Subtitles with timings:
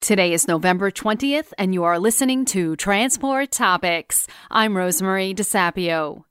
[0.00, 4.28] Today is November 20th, and you are listening to Transport Topics.
[4.48, 6.22] I'm Rosemarie DeSapio.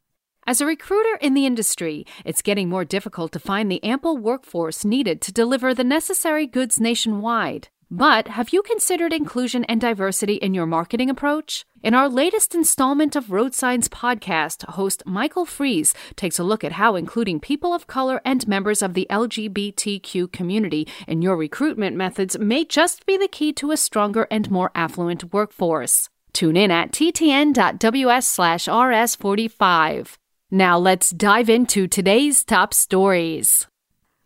[0.47, 4.85] As a recruiter in the industry, it's getting more difficult to find the ample workforce
[4.85, 7.67] needed to deliver the necessary goods nationwide.
[7.89, 11.65] But have you considered inclusion and diversity in your marketing approach?
[11.81, 16.73] In our latest installment of Road Signs podcast, host Michael Freeze takes a look at
[16.73, 22.37] how including people of color and members of the LGBTQ community in your recruitment methods
[22.37, 26.09] may just be the key to a stronger and more affluent workforce.
[26.33, 30.17] Tune in at ttn.ws slash rs45.
[30.51, 33.65] Now let's dive into today's top stories.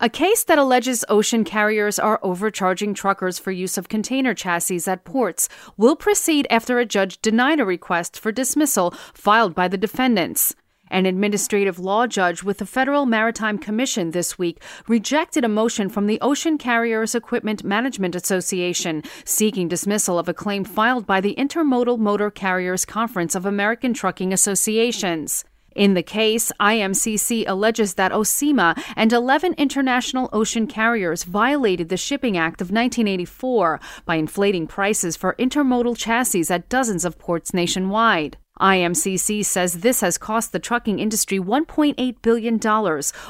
[0.03, 5.05] A case that alleges ocean carriers are overcharging truckers for use of container chassis at
[5.05, 10.55] ports will proceed after a judge denied a request for dismissal filed by the defendants.
[10.89, 16.07] An administrative law judge with the Federal Maritime Commission this week rejected a motion from
[16.07, 21.99] the Ocean Carriers Equipment Management Association seeking dismissal of a claim filed by the Intermodal
[21.99, 25.45] Motor Carriers Conference of American Trucking Associations.
[25.75, 32.37] In the case, IMCC alleges that OCEMA and 11 international ocean carriers violated the Shipping
[32.37, 38.37] Act of 1984 by inflating prices for intermodal chassis at dozens of ports nationwide.
[38.59, 42.59] IMCC says this has cost the trucking industry $1.8 billion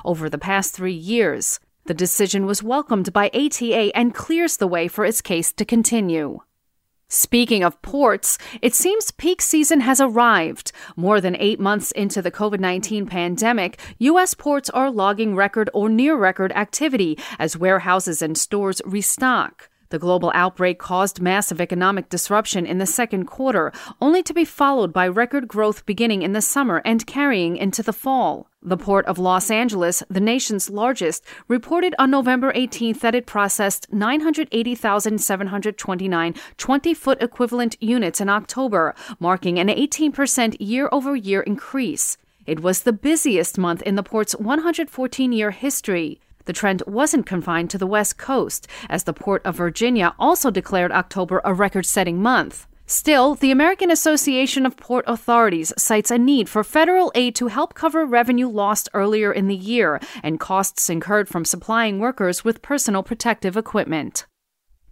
[0.04, 1.60] over the past three years.
[1.86, 6.40] The decision was welcomed by ATA and clears the way for its case to continue.
[7.14, 10.72] Speaking of ports, it seems peak season has arrived.
[10.96, 14.34] More than eight months into the COVID 19 pandemic, U.S.
[14.34, 19.70] ports are logging record or near record activity as warehouses and stores restock.
[19.92, 24.94] The global outbreak caused massive economic disruption in the second quarter, only to be followed
[24.94, 28.48] by record growth beginning in the summer and carrying into the fall.
[28.64, 33.92] The Port of Los Angeles, the nation's largest, reported on November 18th that it processed
[33.92, 42.18] 980,729 20 foot equivalent units in October, marking an 18% year over year increase.
[42.46, 46.22] It was the busiest month in the port's 114 year history.
[46.46, 50.92] The trend wasn't confined to the West Coast, as the Port of Virginia also declared
[50.92, 52.68] October a record setting month.
[52.86, 57.74] Still, the American Association of Port Authorities cites a need for federal aid to help
[57.74, 63.02] cover revenue lost earlier in the year and costs incurred from supplying workers with personal
[63.02, 64.26] protective equipment.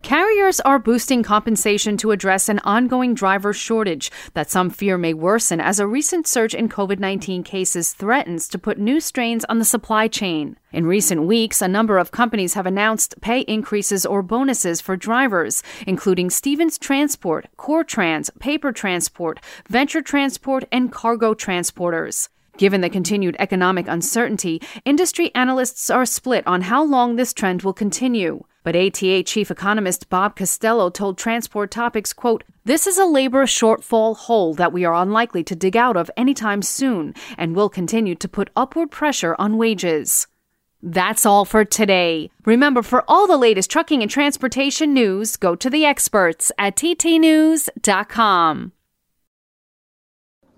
[0.02, 5.60] Carriers are boosting compensation to address an ongoing driver shortage that some fear may worsen
[5.60, 9.66] as a recent surge in COVID 19 cases threatens to put new strains on the
[9.66, 10.56] supply chain.
[10.72, 15.62] In recent weeks, a number of companies have announced pay increases or bonuses for drivers,
[15.86, 22.30] including Stevens Transport, Core Trans, Paper Transport, Venture Transport, and Cargo Transporters.
[22.60, 27.72] Given the continued economic uncertainty, industry analysts are split on how long this trend will
[27.72, 28.44] continue.
[28.64, 34.14] But ATA chief economist Bob Costello told Transport Topics, quote, This is a labor shortfall
[34.18, 38.28] hole that we are unlikely to dig out of anytime soon and will continue to
[38.28, 40.28] put upward pressure on wages.
[40.84, 42.30] That's all for today.
[42.44, 48.74] Remember, for all the latest trucking and transportation news, go to the experts at ttnews.com.